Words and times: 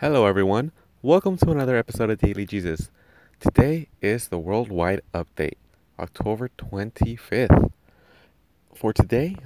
Hello, 0.00 0.24
everyone. 0.24 0.72
Welcome 1.02 1.36
to 1.36 1.50
another 1.50 1.76
episode 1.76 2.08
of 2.08 2.20
Daily 2.20 2.46
Jesus. 2.46 2.90
Today 3.38 3.88
is 4.00 4.28
the 4.28 4.38
worldwide 4.38 5.02
update, 5.12 5.58
October 5.98 6.48
25th. 6.56 7.70
For 8.74 8.94
today, 8.94 9.36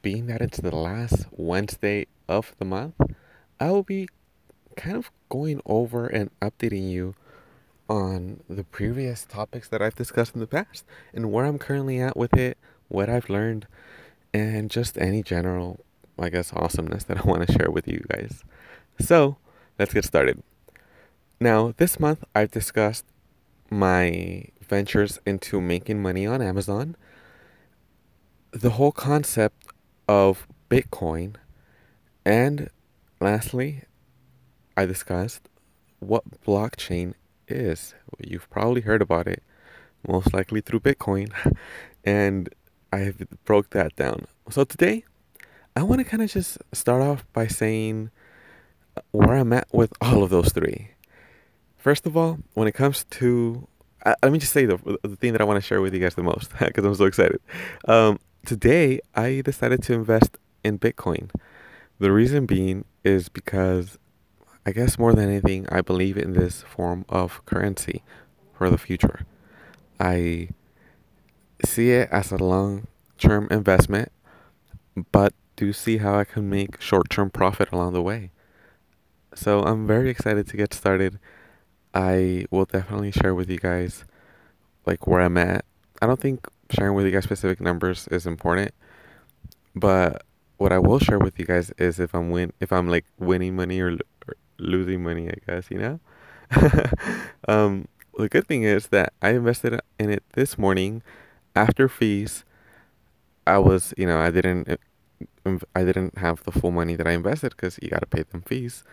being 0.00 0.28
that 0.28 0.40
it's 0.40 0.60
the 0.60 0.74
last 0.74 1.26
Wednesday 1.30 2.06
of 2.26 2.54
the 2.58 2.64
month, 2.64 2.94
I 3.60 3.70
will 3.70 3.82
be 3.82 4.08
kind 4.78 4.96
of 4.96 5.10
going 5.28 5.60
over 5.66 6.06
and 6.06 6.30
updating 6.40 6.90
you 6.90 7.14
on 7.86 8.40
the 8.48 8.64
previous 8.64 9.26
topics 9.26 9.68
that 9.68 9.82
I've 9.82 9.96
discussed 9.96 10.32
in 10.32 10.40
the 10.40 10.46
past 10.46 10.86
and 11.12 11.30
where 11.30 11.44
I'm 11.44 11.58
currently 11.58 12.00
at 12.00 12.16
with 12.16 12.32
it, 12.32 12.56
what 12.88 13.10
I've 13.10 13.28
learned, 13.28 13.66
and 14.32 14.70
just 14.70 14.96
any 14.96 15.22
general, 15.22 15.84
I 16.18 16.30
guess, 16.30 16.50
awesomeness 16.54 17.04
that 17.04 17.18
I 17.18 17.28
want 17.28 17.46
to 17.46 17.52
share 17.52 17.70
with 17.70 17.86
you 17.86 18.06
guys. 18.08 18.42
So, 18.98 19.36
let's 19.78 19.94
get 19.94 20.04
started. 20.04 20.42
Now, 21.40 21.74
this 21.76 21.98
month 21.98 22.24
I've 22.34 22.50
discussed 22.50 23.04
my 23.70 24.44
ventures 24.60 25.18
into 25.26 25.60
making 25.60 26.00
money 26.00 26.26
on 26.26 26.40
Amazon, 26.40 26.96
the 28.52 28.70
whole 28.70 28.92
concept 28.92 29.66
of 30.08 30.46
Bitcoin, 30.70 31.36
and 32.24 32.70
lastly, 33.20 33.84
I 34.76 34.86
discussed 34.86 35.48
what 35.98 36.42
blockchain 36.42 37.14
is. 37.48 37.94
You've 38.18 38.48
probably 38.50 38.82
heard 38.82 39.02
about 39.02 39.26
it, 39.26 39.42
most 40.06 40.32
likely 40.32 40.60
through 40.60 40.80
Bitcoin, 40.80 41.32
and 42.04 42.48
I've 42.92 43.26
broke 43.44 43.70
that 43.70 43.96
down. 43.96 44.26
So 44.50 44.64
today, 44.64 45.04
I 45.74 45.82
want 45.82 46.00
to 46.00 46.04
kind 46.04 46.22
of 46.22 46.30
just 46.30 46.58
start 46.72 47.02
off 47.02 47.24
by 47.32 47.46
saying 47.46 48.10
where 49.10 49.36
I'm 49.36 49.52
at 49.52 49.68
with 49.72 49.92
all 50.00 50.22
of 50.22 50.30
those 50.30 50.52
three. 50.52 50.90
First 51.78 52.06
of 52.06 52.16
all, 52.16 52.38
when 52.54 52.68
it 52.68 52.72
comes 52.72 53.04
to, 53.10 53.66
let 54.04 54.32
me 54.32 54.38
just 54.38 54.52
say 54.52 54.66
the, 54.66 54.78
the 55.02 55.16
thing 55.16 55.32
that 55.32 55.40
I 55.40 55.44
want 55.44 55.60
to 55.62 55.66
share 55.66 55.80
with 55.80 55.94
you 55.94 56.00
guys 56.00 56.14
the 56.14 56.22
most 56.22 56.50
because 56.58 56.84
I'm 56.84 56.94
so 56.94 57.04
excited. 57.04 57.40
Um, 57.86 58.18
today, 58.46 59.00
I 59.14 59.42
decided 59.44 59.82
to 59.84 59.94
invest 59.94 60.38
in 60.64 60.78
Bitcoin. 60.78 61.30
The 61.98 62.12
reason 62.12 62.46
being 62.46 62.84
is 63.04 63.28
because 63.28 63.98
I 64.64 64.72
guess 64.72 64.98
more 64.98 65.12
than 65.12 65.28
anything, 65.28 65.66
I 65.70 65.80
believe 65.80 66.16
in 66.16 66.34
this 66.34 66.62
form 66.62 67.04
of 67.08 67.44
currency 67.46 68.02
for 68.56 68.70
the 68.70 68.78
future. 68.78 69.26
I 69.98 70.50
see 71.64 71.90
it 71.90 72.08
as 72.12 72.30
a 72.30 72.36
long 72.36 72.86
term 73.18 73.48
investment, 73.50 74.12
but 75.10 75.34
do 75.56 75.72
see 75.72 75.98
how 75.98 76.18
I 76.18 76.24
can 76.24 76.48
make 76.48 76.80
short 76.80 77.10
term 77.10 77.30
profit 77.30 77.70
along 77.72 77.92
the 77.92 78.02
way. 78.02 78.30
So 79.34 79.62
I'm 79.62 79.86
very 79.86 80.10
excited 80.10 80.46
to 80.48 80.56
get 80.56 80.74
started. 80.74 81.18
I 81.94 82.46
will 82.50 82.64
definitely 82.66 83.12
share 83.12 83.34
with 83.34 83.50
you 83.50 83.58
guys 83.58 84.04
like 84.86 85.06
where 85.06 85.20
I'm 85.20 85.38
at. 85.38 85.64
I 86.02 86.06
don't 86.06 86.20
think 86.20 86.46
sharing 86.70 86.94
with 86.94 87.06
you 87.06 87.12
guys 87.12 87.24
specific 87.24 87.60
numbers 87.60 88.08
is 88.08 88.26
important, 88.26 88.72
but 89.74 90.24
what 90.58 90.72
I 90.72 90.78
will 90.78 90.98
share 90.98 91.18
with 91.18 91.38
you 91.38 91.46
guys 91.46 91.72
is 91.78 91.98
if 92.00 92.14
I'm 92.14 92.30
win 92.30 92.52
if 92.60 92.72
I'm 92.72 92.88
like 92.88 93.06
winning 93.18 93.56
money 93.56 93.80
or, 93.80 93.92
or 94.28 94.34
losing 94.58 95.02
money, 95.02 95.28
I 95.30 95.34
guess, 95.46 95.70
you 95.70 95.78
know? 95.78 96.00
um, 97.48 97.88
the 98.16 98.28
good 98.28 98.46
thing 98.46 98.62
is 98.64 98.88
that 98.88 99.12
I 99.22 99.30
invested 99.30 99.80
in 99.98 100.10
it 100.10 100.22
this 100.34 100.58
morning 100.58 101.02
after 101.56 101.88
fees. 101.88 102.44
I 103.46 103.58
was, 103.58 103.92
you 103.96 104.06
know, 104.06 104.18
I 104.20 104.30
didn't 104.30 104.78
I 105.74 105.84
didn't 105.84 106.18
have 106.18 106.42
the 106.44 106.52
full 106.52 106.70
money 106.70 106.94
that 106.96 107.06
I 107.06 107.12
invested 107.12 107.56
cuz 107.56 107.78
you 107.82 107.90
got 107.90 108.00
to 108.00 108.06
pay 108.06 108.22
them 108.22 108.42
fees. 108.42 108.84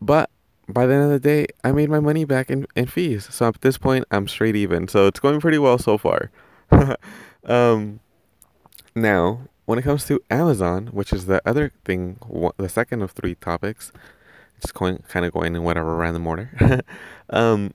But 0.00 0.30
by 0.68 0.86
the 0.86 0.94
end 0.94 1.04
of 1.04 1.10
the 1.10 1.20
day, 1.20 1.46
I 1.64 1.72
made 1.72 1.88
my 1.88 2.00
money 2.00 2.24
back 2.24 2.50
in, 2.50 2.66
in 2.76 2.86
fees. 2.86 3.28
So 3.32 3.48
at 3.48 3.60
this 3.60 3.78
point, 3.78 4.04
I'm 4.10 4.28
straight 4.28 4.56
even. 4.56 4.88
So 4.88 5.06
it's 5.06 5.20
going 5.20 5.40
pretty 5.40 5.58
well 5.58 5.78
so 5.78 5.98
far. 5.98 6.30
um, 7.44 8.00
now, 8.94 9.48
when 9.64 9.78
it 9.78 9.82
comes 9.82 10.04
to 10.06 10.20
Amazon, 10.30 10.88
which 10.88 11.12
is 11.12 11.26
the 11.26 11.40
other 11.46 11.72
thing, 11.84 12.18
the 12.56 12.68
second 12.68 13.02
of 13.02 13.12
three 13.12 13.34
topics, 13.34 13.92
just 14.60 14.74
going 14.74 14.98
kind 15.08 15.24
of 15.24 15.32
going 15.32 15.54
in 15.54 15.62
whatever 15.62 15.94
random 15.94 16.26
order. 16.26 16.82
um, 17.30 17.72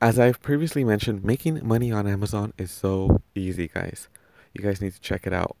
as 0.00 0.18
I've 0.18 0.42
previously 0.42 0.84
mentioned, 0.84 1.24
making 1.24 1.66
money 1.66 1.92
on 1.92 2.06
Amazon 2.06 2.52
is 2.58 2.70
so 2.70 3.22
easy, 3.34 3.68
guys. 3.68 4.08
You 4.52 4.62
guys 4.62 4.80
need 4.80 4.92
to 4.94 5.00
check 5.00 5.26
it 5.26 5.32
out. 5.32 5.56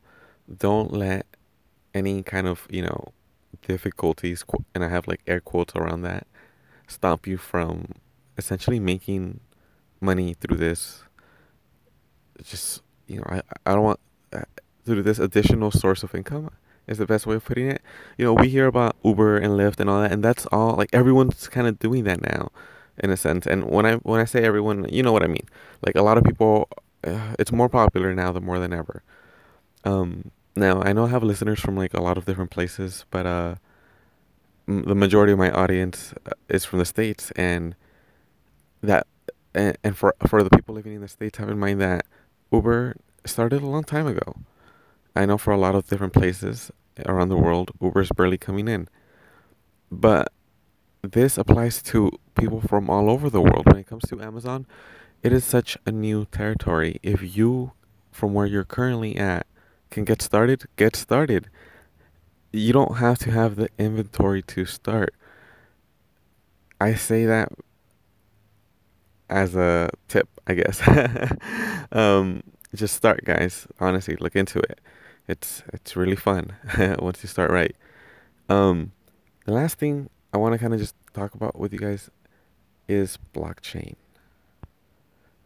Don't 0.54 0.92
let 0.92 1.26
any 1.94 2.22
kind 2.22 2.46
of 2.46 2.66
you 2.70 2.82
know 2.82 3.12
difficulties, 3.66 4.44
and 4.74 4.84
I 4.84 4.88
have 4.88 5.08
like 5.08 5.20
air 5.26 5.40
quotes 5.40 5.74
around 5.74 6.02
that, 6.02 6.26
stop 6.86 7.26
you 7.26 7.36
from 7.36 7.86
essentially 8.36 8.80
making 8.80 9.40
money 10.00 10.34
through 10.34 10.56
this. 10.56 11.04
Just 12.42 12.82
you 13.06 13.18
know, 13.18 13.26
I 13.28 13.42
I 13.66 13.74
don't 13.74 13.84
want 13.84 14.00
uh, 14.32 14.42
through 14.84 15.02
this 15.02 15.18
additional 15.18 15.70
source 15.70 16.02
of 16.02 16.14
income 16.14 16.50
is 16.86 16.98
the 16.98 17.06
best 17.06 17.26
way 17.26 17.36
of 17.36 17.44
putting 17.44 17.68
it. 17.68 17.82
You 18.18 18.24
know, 18.24 18.34
we 18.34 18.48
hear 18.48 18.66
about 18.66 18.96
Uber 19.04 19.38
and 19.38 19.52
Lyft 19.54 19.80
and 19.80 19.88
all 19.88 20.00
that, 20.02 20.12
and 20.12 20.22
that's 20.22 20.46
all. 20.46 20.74
Like 20.76 20.90
everyone's 20.92 21.48
kind 21.48 21.66
of 21.66 21.78
doing 21.78 22.04
that 22.04 22.20
now, 22.22 22.50
in 22.98 23.10
a 23.10 23.16
sense. 23.16 23.46
And 23.46 23.70
when 23.70 23.86
I 23.86 23.94
when 23.96 24.20
I 24.20 24.24
say 24.24 24.42
everyone, 24.44 24.86
you 24.90 25.02
know 25.02 25.12
what 25.12 25.22
I 25.22 25.28
mean. 25.28 25.46
Like 25.84 25.96
a 25.96 26.02
lot 26.02 26.18
of 26.18 26.24
people, 26.24 26.68
uh, 27.04 27.34
it's 27.38 27.52
more 27.52 27.68
popular 27.68 28.14
now 28.14 28.32
than 28.32 28.44
more 28.44 28.58
than 28.58 28.72
ever. 28.72 29.02
Um, 29.84 30.30
now 30.56 30.82
I 30.82 30.92
know 30.92 31.06
I 31.06 31.08
have 31.08 31.22
listeners 31.22 31.60
from 31.60 31.76
like 31.76 31.94
a 31.94 32.02
lot 32.02 32.18
of 32.18 32.24
different 32.24 32.50
places, 32.50 33.04
but 33.10 33.26
uh, 33.26 33.54
m- 34.68 34.84
the 34.84 34.94
majority 34.94 35.32
of 35.32 35.38
my 35.38 35.50
audience 35.50 36.14
uh, 36.26 36.30
is 36.48 36.64
from 36.64 36.78
the 36.78 36.84
states, 36.84 37.30
and 37.32 37.74
that 38.82 39.06
and, 39.54 39.76
and 39.82 39.96
for 39.96 40.14
for 40.26 40.42
the 40.42 40.50
people 40.50 40.74
living 40.74 40.94
in 40.94 41.00
the 41.00 41.08
states, 41.08 41.38
have 41.38 41.48
in 41.48 41.58
mind 41.58 41.80
that 41.80 42.06
Uber 42.52 42.96
started 43.24 43.62
a 43.62 43.66
long 43.66 43.84
time 43.84 44.06
ago. 44.06 44.36
I 45.14 45.26
know 45.26 45.38
for 45.38 45.52
a 45.52 45.58
lot 45.58 45.74
of 45.74 45.88
different 45.88 46.12
places 46.12 46.70
around 47.06 47.28
the 47.28 47.36
world, 47.36 47.70
Uber's 47.80 48.10
barely 48.10 48.38
coming 48.38 48.68
in, 48.68 48.88
but 49.90 50.32
this 51.02 51.36
applies 51.36 51.82
to 51.82 52.10
people 52.38 52.60
from 52.60 52.88
all 52.88 53.10
over 53.10 53.28
the 53.28 53.40
world. 53.40 53.66
When 53.66 53.76
it 53.76 53.86
comes 53.86 54.04
to 54.08 54.22
Amazon, 54.22 54.66
it 55.22 55.32
is 55.32 55.44
such 55.44 55.76
a 55.86 55.92
new 55.92 56.26
territory. 56.26 56.98
If 57.02 57.36
you, 57.36 57.72
from 58.10 58.34
where 58.34 58.46
you're 58.46 58.64
currently 58.64 59.16
at, 59.16 59.46
can 59.92 60.04
get 60.04 60.20
started, 60.20 60.64
get 60.76 60.96
started. 60.96 61.48
You 62.50 62.72
don't 62.72 62.96
have 62.96 63.18
to 63.20 63.30
have 63.30 63.56
the 63.56 63.68
inventory 63.78 64.42
to 64.42 64.64
start. 64.64 65.14
I 66.80 66.94
say 66.94 67.26
that 67.26 67.50
as 69.30 69.54
a 69.54 69.90
tip, 70.08 70.28
I 70.46 70.54
guess. 70.54 70.82
um, 71.92 72.42
just 72.74 72.96
start, 72.96 73.24
guys. 73.24 73.66
Honestly, 73.78 74.16
look 74.16 74.34
into 74.34 74.58
it. 74.58 74.80
It's 75.28 75.62
it's 75.72 75.94
really 75.94 76.16
fun 76.16 76.52
once 76.98 77.22
you 77.22 77.28
start 77.28 77.50
right. 77.50 77.76
Um, 78.48 78.92
the 79.46 79.52
last 79.52 79.78
thing 79.78 80.10
I 80.32 80.38
want 80.38 80.54
to 80.54 80.58
kind 80.58 80.74
of 80.74 80.80
just 80.80 80.96
talk 81.14 81.34
about 81.34 81.58
with 81.58 81.72
you 81.72 81.78
guys 81.78 82.10
is 82.88 83.18
blockchain. 83.32 83.94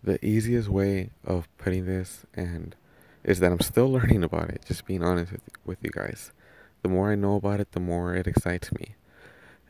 The 0.03 0.25
easiest 0.25 0.69
way 0.69 1.11
of 1.25 1.49
putting 1.59 1.85
this 1.85 2.25
and 2.35 2.75
is 3.27 3.41
that 3.41 3.53
I'm 3.53 3.61
still 3.61 3.91
learning 3.97 4.25
about 4.25 4.49
it. 4.49 4.65
Just 4.67 4.87
being 4.87 5.03
honest 5.03 5.33
with, 5.33 5.43
with 5.67 5.79
you 5.83 5.91
guys. 5.91 6.33
The 6.83 6.89
more 6.89 7.11
I 7.11 7.17
know 7.17 7.37
about 7.37 7.61
it, 7.61 7.73
the 7.73 7.81
more 7.81 8.15
it 8.15 8.27
excites 8.27 8.73
me. 8.73 8.95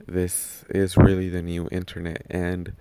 This 0.06 0.64
is 0.68 0.96
really 0.96 1.28
the 1.28 1.42
new 1.42 1.66
internet, 1.72 2.26
and 2.28 2.74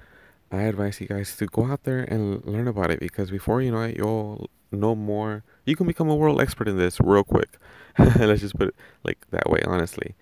I 0.52 0.64
advise 0.64 1.00
you 1.00 1.08
guys 1.08 1.36
to 1.38 1.46
go 1.46 1.66
out 1.66 1.86
there 1.86 2.04
and 2.04 2.46
learn 2.46 2.68
about 2.68 2.92
it 2.92 3.00
because 3.00 3.32
before 3.32 3.62
you 3.62 3.72
know 3.72 3.84
it, 3.84 3.96
you'll 3.96 4.50
know 4.72 4.94
more. 4.94 5.44
You 5.66 5.78
can 5.78 5.88
become 5.88 6.10
a 6.10 6.16
world 6.16 6.42
expert 6.42 6.68
in 6.68 6.78
this 6.78 7.00
real 7.00 7.24
quick. 7.24 7.58
Let's 7.98 8.42
just 8.42 8.58
put 8.58 8.70
it 8.70 8.76
like 9.04 9.26
that 9.32 9.50
way, 9.50 9.62
honestly. 9.66 10.16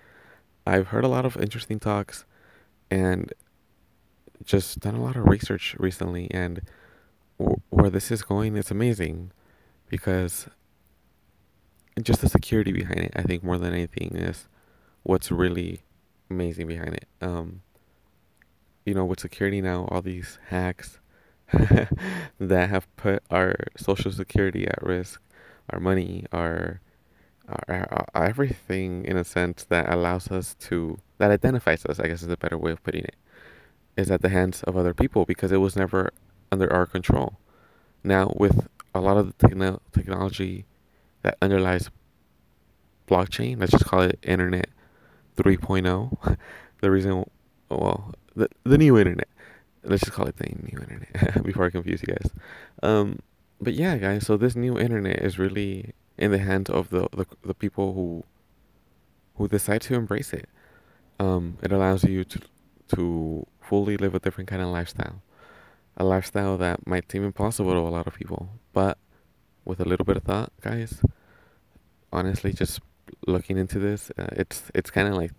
I've 0.68 0.88
heard 0.88 1.04
a 1.04 1.10
lot 1.10 1.26
of 1.26 1.36
interesting 1.38 1.80
talks 1.80 2.26
and 2.92 3.34
just 4.46 4.80
done 4.80 4.96
a 4.96 5.02
lot 5.04 5.16
of 5.16 5.26
research 5.26 5.76
recently, 5.80 6.30
and 6.30 6.62
w- 7.40 7.60
where 7.72 7.90
this 7.90 8.12
is 8.12 8.22
going, 8.22 8.56
it's 8.56 8.72
amazing 8.72 9.32
because 9.94 10.48
just 12.02 12.22
the 12.22 12.28
security 12.28 12.72
behind 12.72 12.98
it, 12.98 13.12
I 13.16 13.22
think 13.22 13.44
more 13.44 13.60
than 13.60 13.76
anything 13.76 14.16
is 14.16 14.48
what's 15.04 15.30
really 15.30 15.84
amazing 16.32 16.66
behind 16.66 16.96
it. 16.96 17.08
Um, 17.22 17.62
you 18.88 18.96
know, 18.96 19.06
with 19.06 19.20
security 19.20 19.62
now, 19.62 19.88
all 19.92 20.02
these 20.02 20.40
hacks 20.48 21.00
that 21.54 22.70
have 22.72 22.88
put 22.96 23.22
our 23.30 23.54
social 23.78 24.12
security 24.12 24.66
at 24.66 24.82
risk, 24.82 25.22
our 25.70 25.80
money, 25.80 26.26
our, 26.32 26.82
our, 27.48 28.08
our, 28.16 28.26
everything 28.28 29.06
in 29.06 29.16
a 29.16 29.24
sense 29.24 29.64
that 29.66 29.94
allows 29.94 30.32
us 30.32 30.56
to 30.56 30.98
that 31.20 31.30
identifies 31.30 31.86
us. 31.86 32.00
I 32.00 32.08
guess 32.08 32.24
is 32.24 32.30
a 32.30 32.36
better 32.38 32.58
way 32.58 32.72
of 32.72 32.82
putting 32.82 33.04
it. 33.04 33.16
Is 33.96 34.10
at 34.10 34.24
the 34.24 34.30
hands 34.30 34.64
of 34.64 34.76
other 34.76 34.96
people 34.96 35.26
because 35.26 35.52
it 35.52 35.58
was 35.58 35.76
never 35.76 36.10
under 36.52 36.74
our 36.74 36.88
control. 36.88 37.38
Now 38.04 38.34
with 38.36 38.68
a 38.94 39.02
lot 39.02 39.18
of 39.18 39.28
the 39.28 39.48
techno- 39.48 39.82
technology 39.92 40.66
that 41.22 41.38
underlies 41.42 41.90
blockchain, 43.08 43.60
let's 43.60 43.72
just 43.72 43.86
call 43.86 44.02
it 44.02 44.20
Internet 44.24 44.70
3.0. 45.38 46.38
the 46.82 46.92
reason 46.92 47.26
well, 47.70 48.14
the 48.36 48.50
the 48.64 48.78
new 48.78 48.98
internet. 48.98 49.28
Let's 49.84 50.04
just 50.04 50.14
call 50.14 50.28
it 50.28 50.38
the 50.38 50.48
new 50.48 50.80
internet 50.80 51.44
before 51.44 51.66
I 51.66 51.70
confuse 51.70 52.02
you 52.06 52.14
guys. 52.14 52.32
Um, 52.82 53.20
but 53.60 53.74
yeah, 53.74 53.98
guys. 53.98 54.26
So 54.26 54.38
this 54.38 54.56
new 54.56 54.78
internet 54.78 55.20
is 55.20 55.40
really 55.40 55.94
in 56.18 56.32
the 56.32 56.38
hands 56.38 56.70
of 56.70 56.90
the 56.90 57.08
the, 57.12 57.26
the 57.44 57.54
people 57.54 57.94
who 57.94 58.24
who 59.36 59.48
decide 59.48 59.82
to 59.84 59.96
embrace 59.96 60.34
it. 60.34 60.48
Um, 61.20 61.58
it 61.62 61.72
allows 61.72 62.04
you 62.04 62.24
to 62.24 62.40
to 62.96 63.48
fully 63.62 63.98
live 63.98 64.14
a 64.14 64.20
different 64.20 64.50
kind 64.50 64.62
of 64.62 64.70
lifestyle, 64.70 65.22
a 65.98 66.04
lifestyle 66.04 66.58
that 66.58 66.86
might 66.86 67.12
seem 67.12 67.24
impossible 67.24 67.72
to 67.72 67.80
a 67.80 67.90
lot 67.90 68.08
of 68.08 68.14
people, 68.14 68.50
but 68.74 68.98
with 69.66 69.80
a 69.80 69.86
little 69.86 70.06
bit 70.06 70.18
of 70.18 70.24
thought, 70.24 70.52
guys. 70.62 71.02
Honestly, 72.12 72.54
just 72.54 72.80
looking 73.26 73.58
into 73.58 73.80
this, 73.80 74.12
uh, 74.18 74.28
it's 74.34 74.72
it's 74.76 74.92
kind 74.92 75.08
of 75.08 75.16
like 75.16 75.32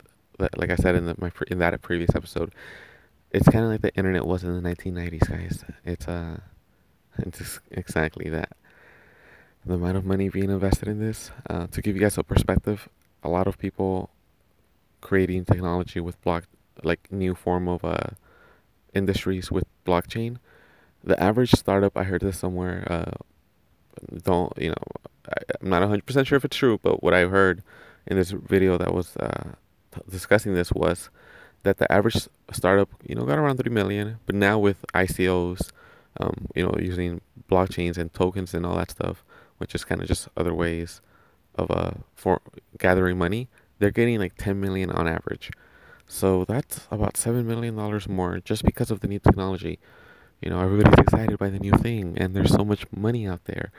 like 0.57 0.71
I 0.71 0.77
said 0.77 0.95
in 0.95 1.07
the, 1.07 1.15
my 1.19 1.31
in 1.49 1.59
that 1.59 1.81
previous 1.83 2.11
episode, 2.15 2.53
it's 3.31 3.49
kind 3.49 3.65
of 3.65 3.71
like 3.71 3.83
the 3.83 3.95
internet 3.95 4.27
was 4.27 4.43
in 4.43 4.61
the 4.61 4.69
1990s, 4.69 5.29
guys. 5.29 5.65
It's 5.85 6.09
uh, 6.09 6.39
it's 7.19 7.61
exactly 7.71 8.29
that. 8.31 8.57
The 9.67 9.75
amount 9.75 9.97
of 9.97 10.05
money 10.05 10.29
being 10.29 10.51
invested 10.51 10.89
in 10.89 10.99
this, 11.01 11.31
uh, 11.49 11.69
to 11.69 11.81
give 11.81 11.97
you 11.97 12.03
guys 12.03 12.19
a 12.19 12.23
perspective, 12.23 12.89
a 13.23 13.29
lot 13.29 13.47
of 13.47 13.59
people 13.59 14.11
creating 15.01 15.45
technology 15.45 16.01
with 16.01 16.21
block 16.23 16.45
like 16.83 17.13
new 17.13 17.35
form 17.35 17.69
of 17.69 17.85
uh 17.85 18.09
industries 18.95 19.51
with 19.51 19.65
blockchain. 19.87 20.39
The 21.05 21.23
average 21.23 21.53
startup, 21.53 21.97
I 21.97 22.05
heard 22.05 22.23
this 22.23 22.39
somewhere. 22.39 22.87
Uh, 22.91 23.13
don't 24.23 24.53
you 24.59 24.71
know? 24.71 24.85
I, 25.29 25.55
am 25.63 25.69
not 25.69 25.83
100% 25.83 26.27
sure 26.27 26.37
if 26.37 26.45
it's 26.45 26.57
true, 26.57 26.79
but 26.83 27.03
what 27.03 27.15
I 27.15 27.27
heard 27.27 27.63
in 28.07 28.17
this 28.17 28.31
video 28.31 28.77
that 28.79 28.93
was 28.93 29.17
uh, 29.17 29.53
discussing 30.11 30.55
this 30.55 30.73
was 30.73 31.11
that 31.63 31.79
the 31.79 31.91
average 31.91 32.29
startup, 32.53 32.91
you 33.07 33.15
know, 33.15 33.25
got 33.25 33.39
around 33.39 33.57
three 33.57 33.73
million, 33.73 34.19
but 34.27 34.35
now 34.35 34.59
with 34.59 34.85
ICOs, 34.95 35.71
um, 36.21 36.47
you 36.55 36.65
know, 36.65 36.75
using 36.79 37.21
blockchains 37.51 37.99
and 37.99 38.13
tokens 38.13 38.55
and 38.55 38.65
all 38.65 38.77
that 38.77 38.91
stuff, 38.91 39.25
which 39.59 39.75
is 39.75 39.85
kind 39.85 40.01
of 40.01 40.09
just 40.09 40.29
other 40.37 40.55
ways 40.55 41.01
of 41.57 41.71
uh 41.71 41.93
for 42.15 42.41
gathering 42.79 43.17
money, 43.17 43.49
they're 43.79 43.91
getting 43.91 44.19
like 44.19 44.35
10 44.37 44.61
million 44.61 44.91
on 44.91 45.07
average. 45.07 45.51
So 46.07 46.45
that's 46.45 46.87
about 46.91 47.17
seven 47.17 47.47
million 47.47 47.77
dollars 47.77 48.09
more 48.09 48.41
just 48.41 48.65
because 48.65 48.91
of 48.91 49.01
the 49.01 49.09
new 49.09 49.19
technology. 49.19 49.79
You 50.45 50.51
know, 50.51 50.61
everybody's 50.61 50.99
excited 50.99 51.39
by 51.39 51.49
the 51.49 51.59
new 51.59 51.73
thing, 51.73 52.19
and 52.19 52.37
there's 52.37 52.53
so 52.53 52.67
much 52.67 52.85
money 52.95 53.27
out 53.27 53.47
there, 53.47 53.73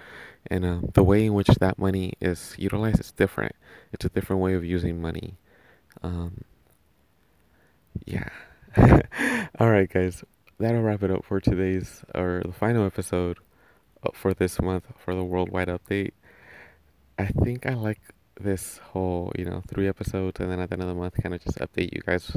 and 0.48 0.66
uh, 0.66 0.80
the 0.96 1.04
way 1.04 1.28
in 1.28 1.36
which 1.36 1.50
that 1.60 1.78
money 1.78 2.14
is 2.20 2.56
utilized 2.58 3.00
is 3.00 3.12
different. 3.12 3.56
It's 3.94 4.04
a 4.04 4.10
different 4.10 4.42
way 4.42 4.56
of 4.56 4.66
using 4.66 5.00
money. 5.00 5.38
Um, 6.02 6.44
yeah. 8.06 8.30
All 9.60 9.70
right, 9.70 9.88
guys. 9.88 10.24
That'll 10.58 10.82
wrap 10.82 11.04
it 11.04 11.12
up 11.12 11.24
for 11.24 11.40
today's 11.40 12.04
or 12.16 12.42
the 12.44 12.54
final 12.54 12.86
episode 12.86 13.38
for 14.14 14.34
this 14.34 14.60
month 14.60 14.86
for 14.98 15.14
the 15.14 15.24
worldwide 15.24 15.68
update. 15.68 16.14
I 17.20 17.28
think 17.28 17.68
I 17.68 17.76
like 17.76 18.02
this 18.40 18.80
whole, 18.80 19.32
you 19.38 19.46
know, 19.46 19.62
three 19.68 19.88
episodes, 19.88 20.40
and 20.40 20.50
then 20.50 20.60
at 20.60 20.70
the 20.70 20.74
end 20.74 20.82
of 20.82 20.88
the 20.88 20.96
month, 20.96 21.14
kind 21.22 21.36
of 21.36 21.44
just 21.44 21.60
update 21.60 21.94
you 21.94 22.02
guys, 22.02 22.36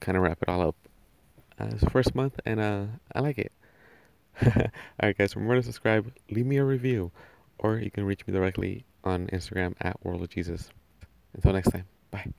kind 0.00 0.16
of 0.16 0.24
wrap 0.24 0.42
it 0.42 0.48
all 0.48 0.60
up. 0.60 0.76
Uh, 1.58 1.68
it's 1.70 1.82
the 1.82 1.90
first 1.90 2.14
month, 2.14 2.38
and 2.44 2.60
uh, 2.60 2.84
I 3.14 3.20
like 3.20 3.38
it. 3.38 3.52
all 4.44 4.52
right, 5.02 5.16
guys. 5.16 5.34
More 5.34 5.54
to 5.54 5.62
subscribe, 5.62 6.12
leave 6.30 6.46
me 6.46 6.58
a 6.58 6.64
review, 6.64 7.10
or 7.58 7.78
you 7.78 7.90
can 7.90 8.04
reach 8.04 8.26
me 8.26 8.32
directly 8.32 8.84
on 9.04 9.26
Instagram 9.28 9.74
at 9.80 10.04
World 10.04 10.22
of 10.22 10.28
Jesus. 10.28 10.68
Until 11.34 11.52
next 11.52 11.70
time, 11.70 11.84
bye. 12.10 12.32